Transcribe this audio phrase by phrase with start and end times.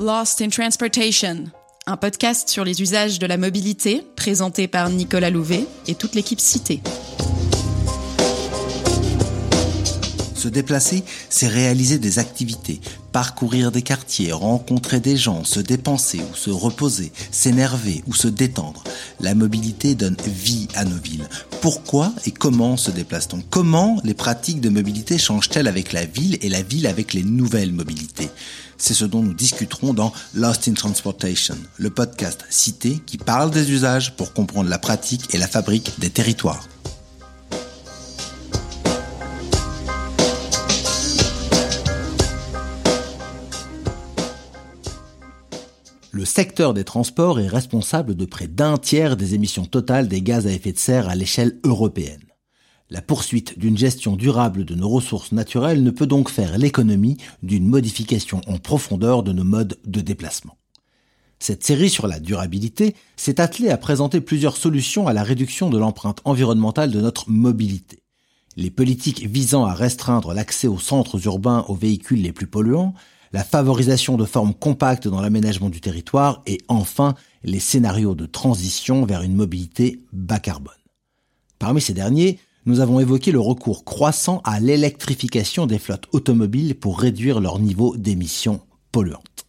[0.00, 1.46] Lost in Transportation,
[1.86, 6.38] un podcast sur les usages de la mobilité présenté par Nicolas Louvet et toute l'équipe
[6.38, 6.80] citée.
[10.36, 12.80] Se déplacer, c'est réaliser des activités,
[13.10, 18.84] parcourir des quartiers, rencontrer des gens, se dépenser ou se reposer, s'énerver ou se détendre.
[19.20, 21.28] La mobilité donne vie à nos villes.
[21.60, 23.42] Pourquoi et comment se déplace-t-on?
[23.50, 27.72] Comment les pratiques de mobilité changent-elles avec la ville et la ville avec les nouvelles
[27.72, 28.30] mobilités?
[28.76, 33.72] C'est ce dont nous discuterons dans Lost in Transportation, le podcast cité qui parle des
[33.72, 36.68] usages pour comprendre la pratique et la fabrique des territoires.
[46.28, 50.52] Secteur des transports est responsable de près d'un tiers des émissions totales des gaz à
[50.52, 52.22] effet de serre à l'échelle européenne.
[52.90, 57.66] La poursuite d'une gestion durable de nos ressources naturelles ne peut donc faire l'économie d'une
[57.66, 60.56] modification en profondeur de nos modes de déplacement.
[61.38, 65.78] Cette série sur la durabilité s'est attelée à présenter plusieurs solutions à la réduction de
[65.78, 68.02] l'empreinte environnementale de notre mobilité.
[68.56, 72.94] Les politiques visant à restreindre l'accès aux centres urbains aux véhicules les plus polluants,
[73.32, 79.04] la favorisation de formes compactes dans l'aménagement du territoire et enfin les scénarios de transition
[79.04, 80.74] vers une mobilité bas carbone.
[81.58, 87.00] Parmi ces derniers, nous avons évoqué le recours croissant à l'électrification des flottes automobiles pour
[87.00, 88.60] réduire leur niveau d'émissions
[88.92, 89.46] polluantes.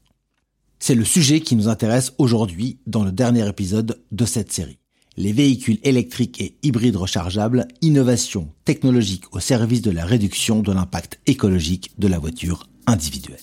[0.80, 4.80] C'est le sujet qui nous intéresse aujourd'hui dans le dernier épisode de cette série.
[5.18, 11.20] Les véhicules électriques et hybrides rechargeables, innovation technologique au service de la réduction de l'impact
[11.28, 13.38] écologique de la voiture individuelle.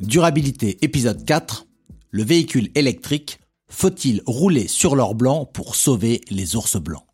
[0.00, 1.66] Durabilité épisode 4.
[2.10, 3.38] Le véhicule électrique,
[3.70, 7.04] faut-il rouler sur l'or blanc pour sauver les ours blancs?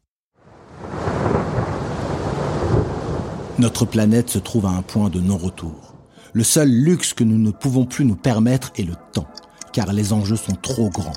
[3.58, 5.94] Notre planète se trouve à un point de non-retour.
[6.32, 9.28] Le seul luxe que nous ne pouvons plus nous permettre est le temps,
[9.72, 11.12] car les enjeux sont trop grands.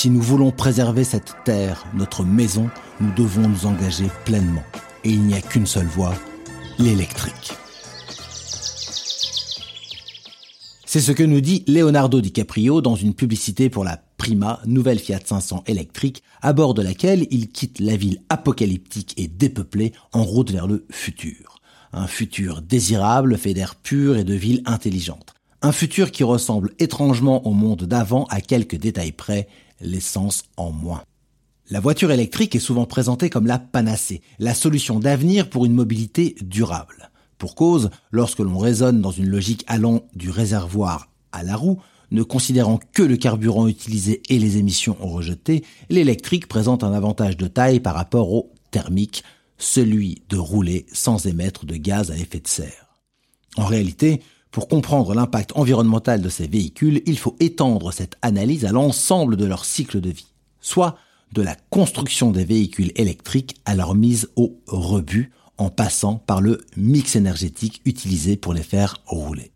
[0.00, 2.70] Si nous voulons préserver cette terre, notre maison,
[3.00, 4.62] nous devons nous engager pleinement.
[5.02, 6.14] Et il n'y a qu'une seule voie,
[6.78, 7.50] l'électrique.
[10.86, 15.18] C'est ce que nous dit Leonardo DiCaprio dans une publicité pour la Prima, nouvelle Fiat
[15.24, 20.52] 500 électrique, à bord de laquelle il quitte la ville apocalyptique et dépeuplée en route
[20.52, 21.58] vers le futur.
[21.92, 25.34] Un futur désirable, fait d'air pur et de villes intelligentes.
[25.60, 29.48] Un futur qui ressemble étrangement au monde d'avant à quelques détails près,
[29.80, 31.02] l'essence en moins.
[31.70, 36.34] La voiture électrique est souvent présentée comme la panacée, la solution d'avenir pour une mobilité
[36.40, 37.10] durable.
[37.36, 41.80] Pour cause, lorsque l'on raisonne dans une logique allant du réservoir à la roue,
[42.10, 47.46] ne considérant que le carburant utilisé et les émissions rejetées, l'électrique présente un avantage de
[47.46, 49.22] taille par rapport au thermique,
[49.58, 52.88] celui de rouler sans émettre de gaz à effet de serre.
[53.56, 58.72] En réalité, pour comprendre l'impact environnemental de ces véhicules, il faut étendre cette analyse à
[58.72, 60.96] l'ensemble de leur cycle de vie, soit
[61.32, 66.64] de la construction des véhicules électriques à leur mise au rebut en passant par le
[66.76, 69.52] mix énergétique utilisé pour les faire rouler.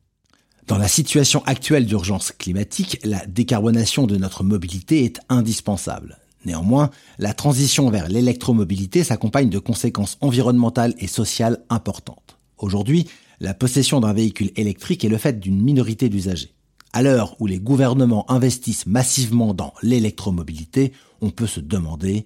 [0.67, 6.19] Dans la situation actuelle d'urgence climatique, la décarbonation de notre mobilité est indispensable.
[6.45, 12.37] Néanmoins, la transition vers l'électromobilité s'accompagne de conséquences environnementales et sociales importantes.
[12.59, 13.09] Aujourd'hui,
[13.43, 16.55] la possession d'un véhicule électrique est le fait d'une minorité d'usagers.
[16.93, 22.25] À l'heure où les gouvernements investissent massivement dans l'électromobilité, on peut se demander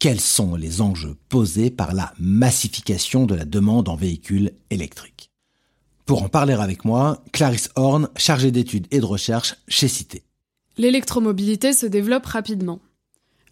[0.00, 5.30] quels sont les enjeux posés par la massification de la demande en véhicules électriques.
[6.06, 10.24] Pour en parler avec moi, Clarisse Horn, chargée d'études et de recherche chez Cité.
[10.76, 12.80] L'électromobilité se développe rapidement.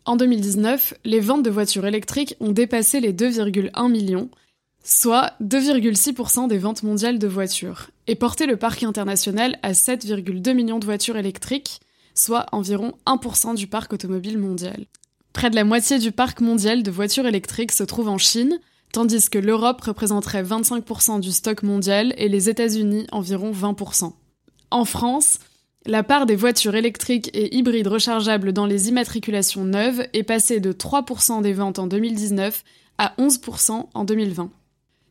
[0.07, 4.29] En 2019, les ventes de voitures électriques ont dépassé les 2,1 millions,
[4.87, 10.79] soit 2,6% des ventes mondiales de voitures, et porté le parc international à 7,2 millions
[10.79, 11.81] de voitures électriques,
[12.15, 14.87] soit environ 1% du parc automobile mondial.
[15.33, 18.61] Près de la moitié du parc mondial de voitures électriques se trouve en Chine,
[18.93, 24.13] tandis que l'Europe représenterait 25% du stock mondial et les États-Unis environ 20%.
[24.71, 25.41] En France,
[25.85, 30.73] la part des voitures électriques et hybrides rechargeables dans les immatriculations neuves est passée de
[30.73, 32.63] 3% des ventes en 2019
[32.99, 34.51] à 11% en 2020.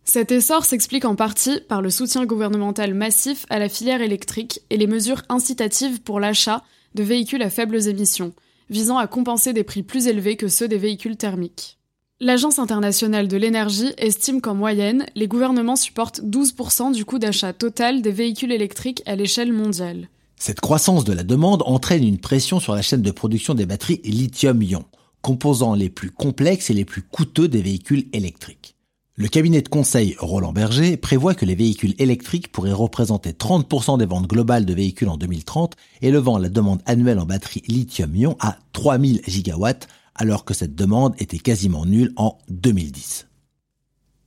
[0.06, 4.78] Cet essor s'explique en partie par le soutien gouvernemental massif à la filière électrique et
[4.78, 6.63] les mesures incitatives pour l'achat
[6.94, 8.34] de véhicules à faibles émissions,
[8.69, 11.80] visant à compenser des prix plus élevés que ceux des véhicules thermiques.
[12.22, 18.01] L'Agence internationale de l'énergie estime qu'en moyenne, les gouvernements supportent 12% du coût d'achat total
[18.01, 20.08] des véhicules électriques à l'échelle mondiale.
[20.38, 24.01] Cette croissance de la demande entraîne une pression sur la chaîne de production des batteries
[24.04, 24.86] lithium-ion,
[25.22, 28.75] composants les plus complexes et les plus coûteux des véhicules électriques.
[29.18, 34.06] Le cabinet de conseil Roland Berger prévoit que les véhicules électriques pourraient représenter 30% des
[34.06, 39.22] ventes globales de véhicules en 2030, élevant la demande annuelle en batterie lithium-ion à 3000
[39.26, 43.28] gigawatts, alors que cette demande était quasiment nulle en 2010.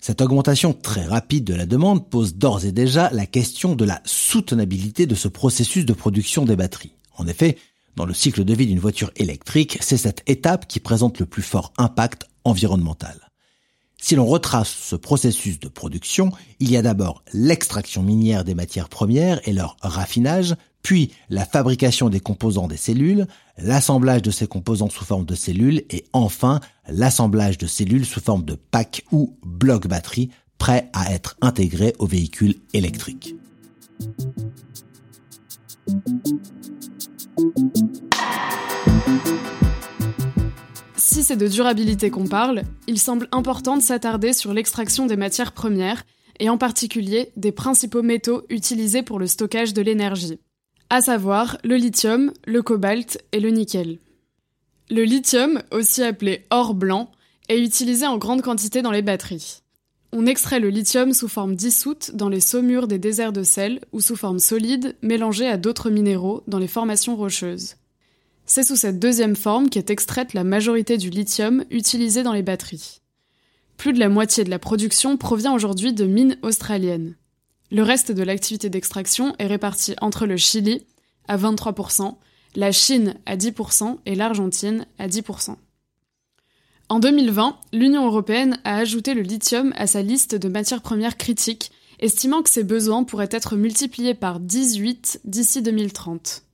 [0.01, 4.01] Cette augmentation très rapide de la demande pose d'ores et déjà la question de la
[4.07, 6.95] soutenabilité de ce processus de production des batteries.
[7.19, 7.59] En effet,
[7.97, 11.43] dans le cycle de vie d'une voiture électrique, c'est cette étape qui présente le plus
[11.43, 13.28] fort impact environnemental.
[14.01, 16.31] Si l'on retrace ce processus de production,
[16.61, 22.09] il y a d'abord l'extraction minière des matières premières et leur raffinage, puis la fabrication
[22.09, 23.27] des composants des cellules,
[23.59, 28.45] l'assemblage de ces composants sous forme de cellules et enfin l'assemblage de cellules sous forme
[28.45, 33.35] de pack ou bloc batterie prêts à être intégrés aux véhicules électriques.
[41.29, 46.05] C'est de durabilité qu'on parle, il semble important de s'attarder sur l'extraction des matières premières,
[46.41, 50.39] et en particulier des principaux métaux utilisés pour le stockage de l'énergie,
[50.89, 53.99] à savoir le lithium, le cobalt et le nickel.
[54.89, 57.11] Le lithium, aussi appelé or blanc,
[57.51, 59.61] est utilisé en grande quantité dans les batteries.
[60.13, 64.01] On extrait le lithium sous forme dissoute dans les saumures des déserts de sel ou
[64.01, 67.75] sous forme solide mélangée à d'autres minéraux dans les formations rocheuses.
[68.51, 73.03] C'est sous cette deuxième forme qu'est extraite la majorité du lithium utilisé dans les batteries.
[73.77, 77.15] Plus de la moitié de la production provient aujourd'hui de mines australiennes.
[77.71, 80.87] Le reste de l'activité d'extraction est réparti entre le Chili,
[81.29, 82.17] à 23%,
[82.57, 85.57] la Chine à 10% et l'Argentine à 10%.
[86.89, 91.71] En 2020, l'Union européenne a ajouté le lithium à sa liste de matières premières critiques,
[92.01, 96.48] estimant que ses besoins pourraient être multipliés par 18 d'ici 2030.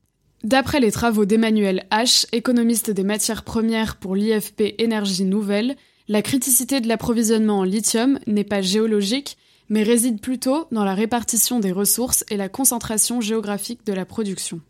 [0.45, 5.75] D'après les travaux d'Emmanuel H., économiste des matières premières pour l'IFP Énergie Nouvelle,
[6.07, 9.39] la criticité de l'approvisionnement en lithium n'est pas géologique,
[9.71, 14.61] mais réside plutôt dans la répartition des ressources et la concentration géographique de la production.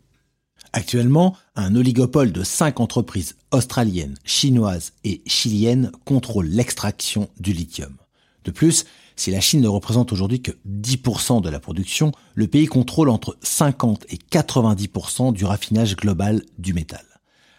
[0.71, 7.97] Actuellement, un oligopole de cinq entreprises australiennes, chinoises et chiliennes contrôle l'extraction du lithium.
[8.45, 8.85] De plus,
[9.15, 13.37] si la Chine ne représente aujourd'hui que 10% de la production, le pays contrôle entre
[13.41, 17.03] 50 et 90% du raffinage global du métal.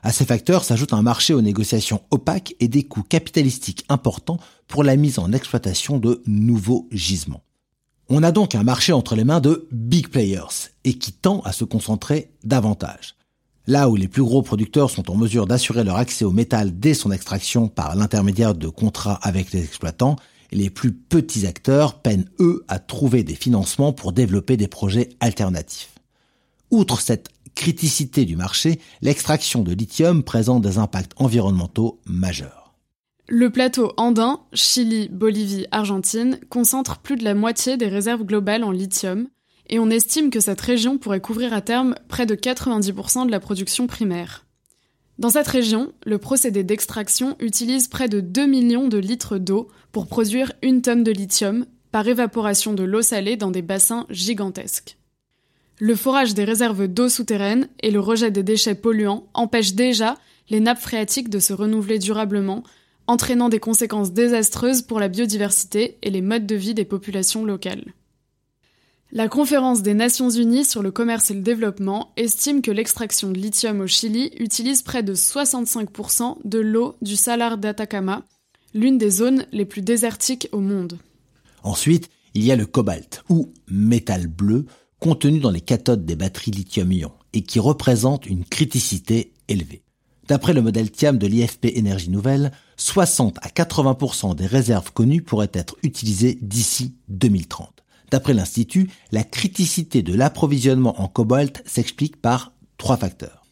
[0.03, 4.38] À ces facteurs s'ajoute un marché aux négociations opaques et des coûts capitalistiques importants
[4.69, 7.43] pour la mise en exploitation de nouveaux gisements.
[8.09, 11.52] On a donc un marché entre les mains de big players et qui tend à
[11.52, 13.17] se concentrer davantage.
[13.67, 16.94] Là où les plus gros producteurs sont en mesure d'assurer leur accès au métal dès
[16.94, 20.14] son extraction par l'intermédiaire de contrats avec les exploitants,
[20.52, 25.94] les plus petits acteurs peinent, eux, à trouver des financements pour développer des projets alternatifs.
[26.70, 32.75] Outre cette criticité du marché, l'extraction de lithium présente des impacts environnementaux majeurs.
[33.28, 38.70] Le plateau andin, Chili, Bolivie, Argentine, concentre plus de la moitié des réserves globales en
[38.70, 39.26] lithium,
[39.69, 43.40] et on estime que cette région pourrait couvrir à terme près de 90% de la
[43.40, 44.45] production primaire.
[45.18, 50.06] Dans cette région, le procédé d'extraction utilise près de 2 millions de litres d'eau pour
[50.06, 54.98] produire une tonne de lithium par évaporation de l'eau salée dans des bassins gigantesques.
[55.78, 60.16] Le forage des réserves d'eau souterraines et le rejet des déchets polluants empêchent déjà
[60.50, 62.62] les nappes phréatiques de se renouveler durablement,
[63.06, 67.94] entraînant des conséquences désastreuses pour la biodiversité et les modes de vie des populations locales.
[69.12, 73.38] La conférence des Nations Unies sur le commerce et le développement estime que l'extraction de
[73.38, 78.25] lithium au Chili utilise près de 65% de l'eau du Salar d'Atacama,
[78.75, 80.98] l'une des zones les plus désertiques au monde.
[81.62, 84.66] Ensuite, il y a le cobalt, ou métal bleu,
[84.98, 89.82] contenu dans les cathodes des batteries lithium-ion, et qui représente une criticité élevée.
[90.26, 95.52] D'après le modèle TIAM de l'IFP Énergie Nouvelle, 60 à 80% des réserves connues pourraient
[95.54, 97.84] être utilisées d'ici 2030.
[98.10, 103.46] D'après l'Institut, la criticité de l'approvisionnement en cobalt s'explique par trois facteurs.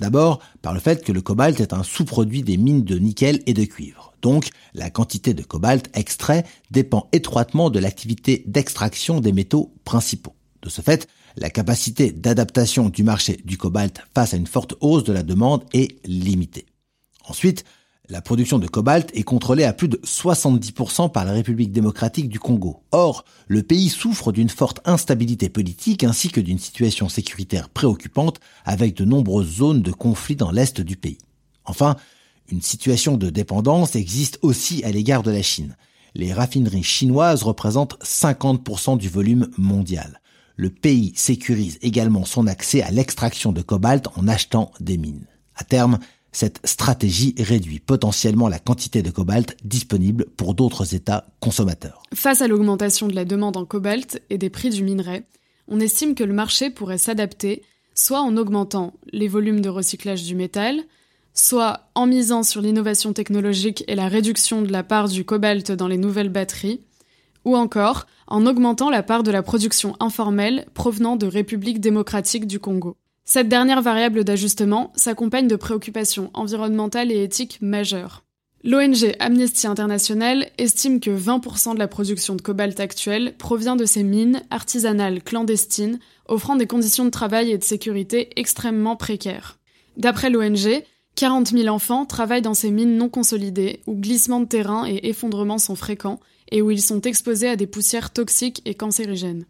[0.00, 3.54] D'abord, par le fait que le cobalt est un sous-produit des mines de nickel et
[3.54, 4.14] de cuivre.
[4.22, 10.34] Donc, la quantité de cobalt extrait dépend étroitement de l'activité d'extraction des métaux principaux.
[10.62, 15.04] De ce fait, la capacité d'adaptation du marché du cobalt face à une forte hausse
[15.04, 16.66] de la demande est limitée.
[17.28, 17.64] Ensuite,
[18.10, 22.40] la production de cobalt est contrôlée à plus de 70% par la République démocratique du
[22.40, 22.82] Congo.
[22.90, 28.96] Or, le pays souffre d'une forte instabilité politique ainsi que d'une situation sécuritaire préoccupante avec
[28.96, 31.18] de nombreuses zones de conflit dans l'est du pays.
[31.66, 31.96] Enfin,
[32.50, 35.76] une situation de dépendance existe aussi à l'égard de la Chine.
[36.14, 40.22] Les raffineries chinoises représentent 50% du volume mondial.
[40.56, 45.26] Le pays sécurise également son accès à l'extraction de cobalt en achetant des mines.
[45.54, 45.98] À terme,
[46.38, 52.00] cette stratégie réduit potentiellement la quantité de cobalt disponible pour d'autres États consommateurs.
[52.14, 55.24] Face à l'augmentation de la demande en cobalt et des prix du minerai,
[55.66, 60.36] on estime que le marché pourrait s'adapter soit en augmentant les volumes de recyclage du
[60.36, 60.84] métal,
[61.34, 65.88] soit en misant sur l'innovation technologique et la réduction de la part du cobalt dans
[65.88, 66.82] les nouvelles batteries,
[67.44, 72.60] ou encore en augmentant la part de la production informelle provenant de République démocratique du
[72.60, 72.96] Congo.
[73.30, 78.24] Cette dernière variable d'ajustement s'accompagne de préoccupations environnementales et éthiques majeures.
[78.64, 84.02] L'ONG Amnesty International estime que 20% de la production de cobalt actuelle provient de ces
[84.02, 89.58] mines artisanales clandestines offrant des conditions de travail et de sécurité extrêmement précaires.
[89.98, 90.82] D'après l'ONG,
[91.16, 95.58] 40 000 enfants travaillent dans ces mines non consolidées où glissements de terrain et effondrements
[95.58, 96.18] sont fréquents
[96.50, 99.44] et où ils sont exposés à des poussières toxiques et cancérigènes.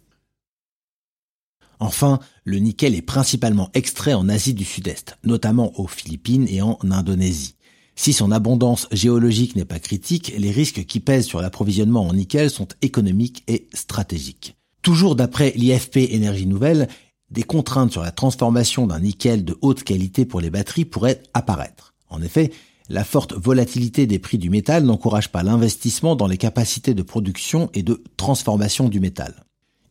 [1.80, 6.78] Enfin, le nickel est principalement extrait en Asie du Sud-Est, notamment aux Philippines et en
[6.90, 7.54] Indonésie.
[7.94, 12.48] Si son abondance géologique n'est pas critique, les risques qui pèsent sur l'approvisionnement en nickel
[12.48, 14.56] sont économiques et stratégiques.
[14.82, 16.88] Toujours d'après l'IFP Énergie Nouvelle,
[17.30, 21.94] des contraintes sur la transformation d'un nickel de haute qualité pour les batteries pourraient apparaître.
[22.08, 22.52] En effet,
[22.88, 27.68] la forte volatilité des prix du métal n'encourage pas l'investissement dans les capacités de production
[27.74, 29.44] et de transformation du métal.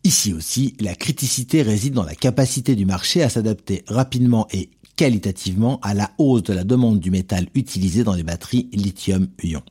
[0.08, 5.82] Ici aussi, la criticité réside dans la capacité du marché à s'adapter rapidement et qualitativement
[5.82, 9.62] à la hausse de la demande du métal utilisé dans les batteries lithium-ion.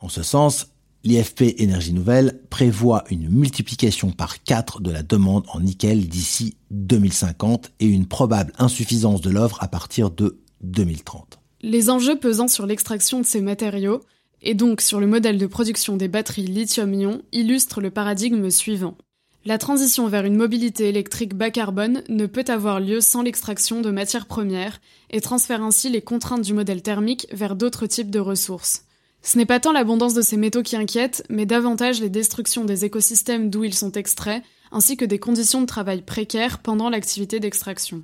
[0.00, 0.66] En ce sens,
[1.02, 7.72] l'IFP Énergie Nouvelle prévoit une multiplication par 4 de la demande en nickel d'ici 2050
[7.80, 11.38] et une probable insuffisance de l'offre à partir de 2030.
[11.62, 14.02] Les enjeux pesant sur l'extraction de ces matériaux,
[14.42, 18.98] et donc sur le modèle de production des batteries lithium-ion, illustrent le paradigme suivant.
[19.46, 23.92] La transition vers une mobilité électrique bas carbone ne peut avoir lieu sans l'extraction de
[23.92, 28.86] matières premières et transfère ainsi les contraintes du modèle thermique vers d'autres types de ressources.
[29.22, 32.84] Ce n'est pas tant l'abondance de ces métaux qui inquiète, mais davantage les destructions des
[32.84, 38.02] écosystèmes d'où ils sont extraits, ainsi que des conditions de travail précaires pendant l'activité d'extraction.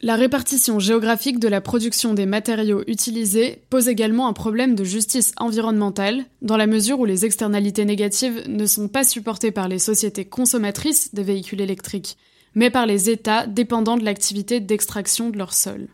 [0.00, 5.32] La répartition géographique de la production des matériaux utilisés pose également un problème de justice
[5.38, 10.24] environnementale, dans la mesure où les externalités négatives ne sont pas supportées par les sociétés
[10.24, 12.16] consommatrices des véhicules électriques,
[12.54, 15.88] mais par les États dépendant de l'activité d'extraction de leur sol.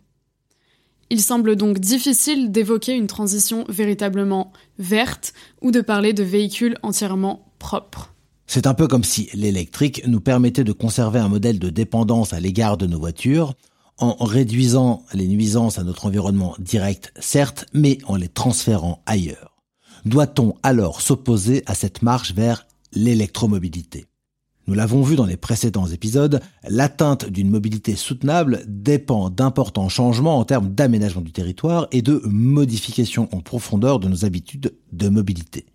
[1.08, 5.32] Il semble donc difficile d'évoquer une transition véritablement verte
[5.62, 8.12] ou de parler de véhicules entièrement propres.
[8.46, 12.40] C'est un peu comme si l'électrique nous permettait de conserver un modèle de dépendance à
[12.40, 13.54] l'égard de nos voitures,
[13.98, 19.54] en réduisant les nuisances à notre environnement direct, certes, mais en les transférant ailleurs.
[20.04, 24.06] Doit-on alors s'opposer à cette marche vers l'électromobilité?
[24.66, 30.44] Nous l'avons vu dans les précédents épisodes, l'atteinte d'une mobilité soutenable dépend d'importants changements en
[30.44, 35.66] termes d'aménagement du territoire et de modifications en profondeur de nos habitudes de mobilité.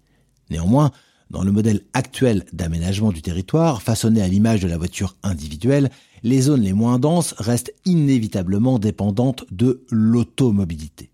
[0.49, 0.91] Néanmoins,
[1.29, 5.91] dans le modèle actuel d'aménagement du territoire, façonné à l'image de la voiture individuelle,
[6.23, 11.11] les zones les moins denses restent inévitablement dépendantes de l'automobilité.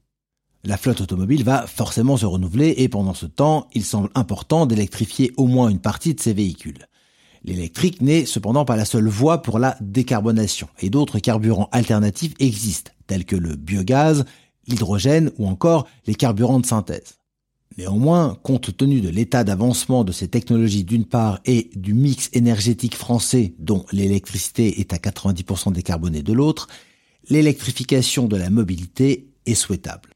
[0.63, 5.31] La flotte automobile va forcément se renouveler et pendant ce temps, il semble important d'électrifier
[5.38, 6.88] au moins une partie de ces véhicules.
[7.43, 12.91] L'électrique n'est cependant pas la seule voie pour la décarbonation et d'autres carburants alternatifs existent,
[13.05, 14.25] tels que le biogaz,
[14.67, 17.19] l'hydrogène ou encore les carburants de synthèse.
[17.77, 22.95] Néanmoins, compte tenu de l'état d'avancement de ces technologies d'une part et du mix énergétique
[22.95, 26.67] français dont l'électricité est à 90% décarbonée de l'autre,
[27.29, 30.10] l'électrification de la mobilité est souhaitable.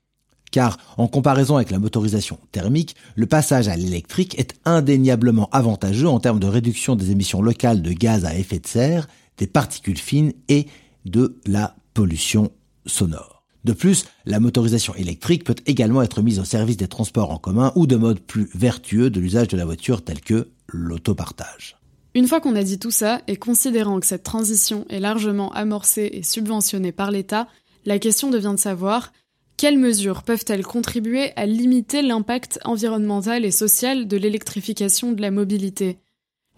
[0.52, 6.20] Car en comparaison avec la motorisation thermique, le passage à l'électrique est indéniablement avantageux en
[6.20, 10.34] termes de réduction des émissions locales de gaz à effet de serre, des particules fines
[10.48, 10.66] et
[11.06, 12.52] de la pollution
[12.86, 13.39] sonore.
[13.66, 17.72] De plus, la motorisation électrique peut également être mise au service des transports en commun
[17.76, 21.78] ou de modes plus vertueux de l'usage de la voiture tels que l'autopartage.
[22.16, 26.10] Une fois qu'on a dit tout ça, et considérant que cette transition est largement amorcée
[26.14, 27.48] et subventionnée par l'État,
[27.86, 29.12] la question devient de savoir
[29.58, 35.98] quelles mesures peuvent-elles contribuer à limiter l'impact environnemental et social de l'électrification de la mobilité?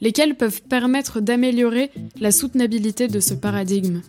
[0.01, 1.89] Lesquelles peuvent permettre d'améliorer
[2.19, 4.01] la soutenabilité de ce paradigme?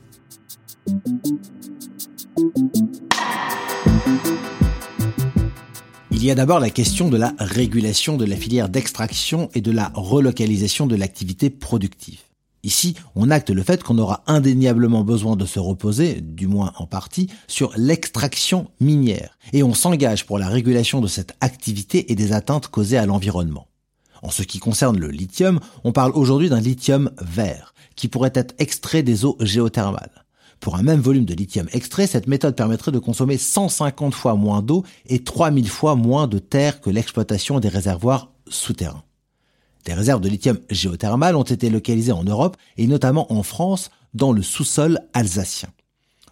[6.22, 9.72] Il y a d'abord la question de la régulation de la filière d'extraction et de
[9.72, 12.20] la relocalisation de l'activité productive.
[12.62, 16.86] Ici, on acte le fait qu'on aura indéniablement besoin de se reposer, du moins en
[16.86, 22.32] partie, sur l'extraction minière, et on s'engage pour la régulation de cette activité et des
[22.32, 23.66] atteintes causées à l'environnement.
[24.22, 28.54] En ce qui concerne le lithium, on parle aujourd'hui d'un lithium vert, qui pourrait être
[28.58, 30.21] extrait des eaux géothermales.
[30.62, 34.62] Pour un même volume de lithium extrait, cette méthode permettrait de consommer 150 fois moins
[34.62, 39.02] d'eau et 3000 fois moins de terre que l'exploitation des réservoirs souterrains.
[39.84, 44.30] Des réserves de lithium géothermal ont été localisées en Europe et notamment en France dans
[44.30, 45.68] le sous-sol alsacien.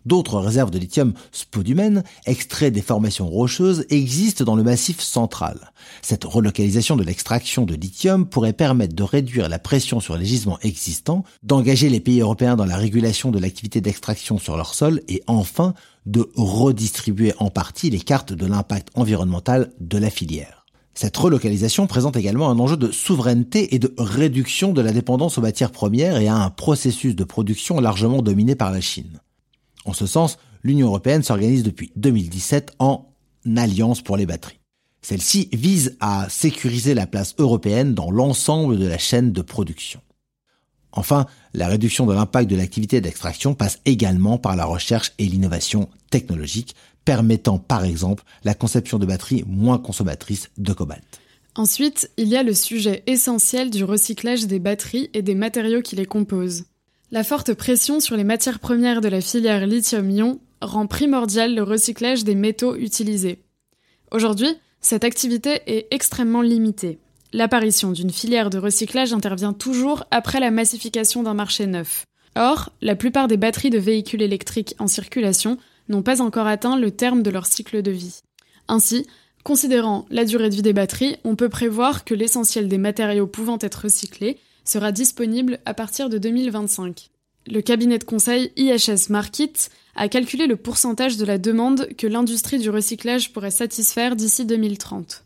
[0.06, 5.72] D'autres réserves de lithium spodumène, extraits des formations rocheuses, existent dans le massif central.
[6.00, 10.58] Cette relocalisation de l'extraction de lithium pourrait permettre de réduire la pression sur les gisements
[10.62, 15.22] existants, d'engager les pays européens dans la régulation de l'activité d'extraction sur leur sol et
[15.26, 15.74] enfin
[16.06, 20.64] de redistribuer en partie les cartes de l'impact environnemental de la filière.
[20.94, 25.42] Cette relocalisation présente également un enjeu de souveraineté et de réduction de la dépendance aux
[25.42, 29.20] matières premières et à un processus de production largement dominé par la Chine.
[29.90, 33.12] En ce sens, l'Union européenne s'organise depuis 2017 en
[33.56, 34.60] alliance pour les batteries.
[35.02, 40.00] Celle-ci vise à sécuriser la place européenne dans l'ensemble de la chaîne de production.
[40.92, 45.88] Enfin, la réduction de l'impact de l'activité d'extraction passe également par la recherche et l'innovation
[46.10, 51.02] technologique, permettant par exemple la conception de batteries moins consommatrices de cobalt.
[51.56, 55.96] Ensuite, il y a le sujet essentiel du recyclage des batteries et des matériaux qui
[55.96, 56.66] les composent.
[57.12, 62.22] La forte pression sur les matières premières de la filière lithium-ion rend primordial le recyclage
[62.22, 63.42] des métaux utilisés.
[64.12, 67.00] Aujourd'hui, cette activité est extrêmement limitée.
[67.32, 72.04] L'apparition d'une filière de recyclage intervient toujours après la massification d'un marché neuf.
[72.36, 76.92] Or, la plupart des batteries de véhicules électriques en circulation n'ont pas encore atteint le
[76.92, 78.20] terme de leur cycle de vie.
[78.68, 79.04] Ainsi,
[79.42, 83.58] considérant la durée de vie des batteries, on peut prévoir que l'essentiel des matériaux pouvant
[83.60, 84.38] être recyclés
[84.70, 87.10] sera disponible à partir de 2025.
[87.46, 89.52] Le cabinet de conseil IHS Markit
[89.96, 95.24] a calculé le pourcentage de la demande que l'industrie du recyclage pourrait satisfaire d'ici 2030.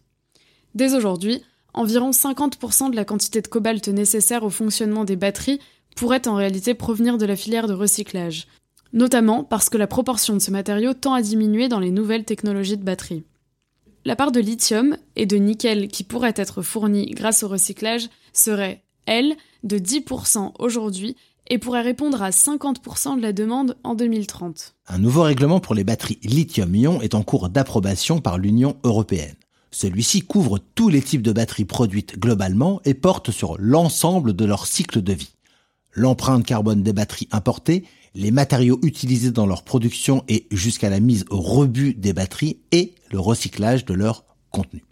[0.74, 1.42] Dès aujourd'hui,
[1.74, 5.60] environ 50% de la quantité de cobalt nécessaire au fonctionnement des batteries
[5.94, 8.46] pourrait en réalité provenir de la filière de recyclage,
[8.92, 12.78] notamment parce que la proportion de ce matériau tend à diminuer dans les nouvelles technologies
[12.78, 13.24] de batterie.
[14.06, 18.83] La part de lithium et de nickel qui pourrait être fournie grâce au recyclage serait
[19.06, 21.16] elle, de 10% aujourd'hui
[21.48, 24.74] et pourrait répondre à 50% de la demande en 2030.
[24.88, 29.34] Un nouveau règlement pour les batteries lithium-ion est en cours d'approbation par l'Union européenne.
[29.70, 34.66] Celui-ci couvre tous les types de batteries produites globalement et porte sur l'ensemble de leur
[34.66, 35.34] cycle de vie.
[35.92, 41.24] L'empreinte carbone des batteries importées, les matériaux utilisés dans leur production et jusqu'à la mise
[41.30, 44.84] au rebut des batteries et le recyclage de leur contenu.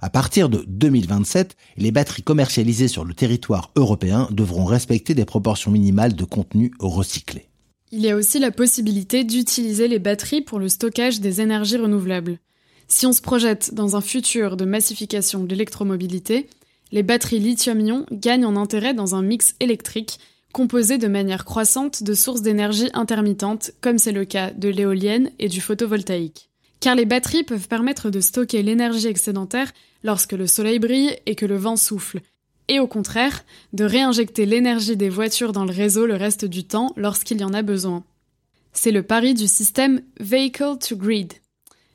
[0.00, 5.72] À partir de 2027, les batteries commercialisées sur le territoire européen devront respecter des proportions
[5.72, 7.48] minimales de contenu recyclé.
[7.90, 12.38] Il y a aussi la possibilité d'utiliser les batteries pour le stockage des énergies renouvelables.
[12.86, 16.48] Si on se projette dans un futur de massification de l'électromobilité,
[16.92, 20.20] les batteries lithium-ion gagnent en intérêt dans un mix électrique
[20.52, 25.48] composé de manière croissante de sources d'énergie intermittentes, comme c'est le cas de l'éolienne et
[25.48, 26.48] du photovoltaïque.
[26.80, 31.46] Car les batteries peuvent permettre de stocker l'énergie excédentaire lorsque le soleil brille et que
[31.46, 32.20] le vent souffle,
[32.68, 36.92] et au contraire, de réinjecter l'énergie des voitures dans le réseau le reste du temps
[36.96, 38.04] lorsqu'il y en a besoin.
[38.72, 41.32] C'est le pari du système Vehicle to Grid,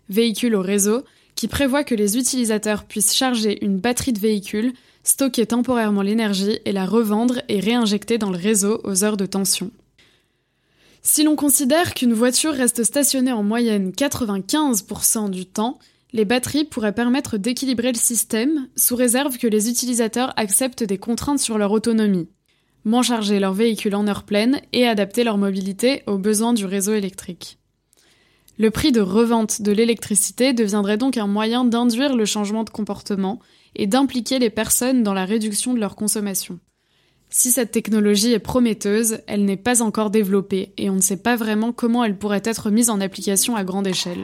[0.09, 1.03] véhicule au réseau,
[1.35, 6.71] qui prévoit que les utilisateurs puissent charger une batterie de véhicule, stocker temporairement l'énergie et
[6.71, 9.71] la revendre et réinjecter dans le réseau aux heures de tension.
[11.01, 15.79] Si l'on considère qu'une voiture reste stationnée en moyenne 95% du temps,
[16.13, 21.39] les batteries pourraient permettre d'équilibrer le système, sous réserve que les utilisateurs acceptent des contraintes
[21.39, 22.29] sur leur autonomie,
[22.85, 26.93] moins charger leur véhicule en heure pleine et adapter leur mobilité aux besoins du réseau
[26.93, 27.57] électrique.
[28.59, 33.39] Le prix de revente de l'électricité deviendrait donc un moyen d'induire le changement de comportement
[33.75, 36.59] et d'impliquer les personnes dans la réduction de leur consommation.
[37.31, 41.35] Si cette technologie est prometteuse, elle n'est pas encore développée et on ne sait pas
[41.35, 44.23] vraiment comment elle pourrait être mise en application à grande échelle.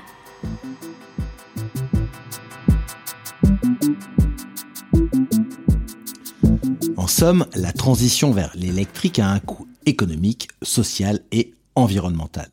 [7.10, 12.50] Somme, la transition vers l'électrique a un coût économique, social et environnemental.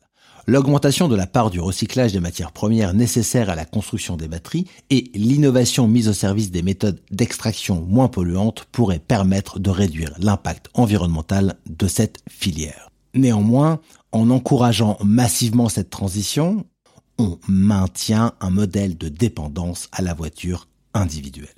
[0.47, 4.65] L'augmentation de la part du recyclage des matières premières nécessaires à la construction des batteries
[4.89, 10.69] et l'innovation mise au service des méthodes d'extraction moins polluantes pourraient permettre de réduire l'impact
[10.73, 12.89] environnemental de cette filière.
[13.13, 16.65] Néanmoins, en encourageant massivement cette transition,
[17.17, 21.56] on maintient un modèle de dépendance à la voiture individuelle.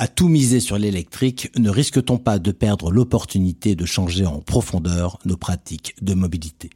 [0.00, 5.18] À tout miser sur l'électrique, ne risque-t-on pas de perdre l'opportunité de changer en profondeur
[5.24, 6.70] nos pratiques de mobilité?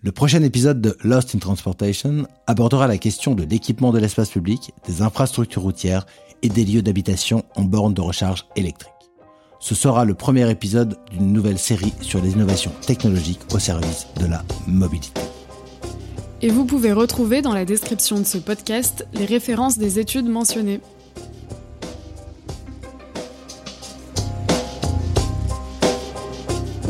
[0.00, 4.70] Le prochain épisode de Lost in Transportation abordera la question de l'équipement de l'espace public,
[4.86, 6.06] des infrastructures routières
[6.42, 8.92] et des lieux d'habitation en borne de recharge électrique.
[9.58, 14.26] Ce sera le premier épisode d'une nouvelle série sur les innovations technologiques au service de
[14.26, 15.20] la mobilité.
[16.42, 20.80] Et vous pouvez retrouver dans la description de ce podcast les références des études mentionnées.